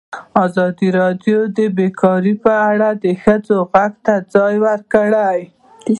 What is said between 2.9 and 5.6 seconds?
د ښځو غږ ته ځای ورکړی.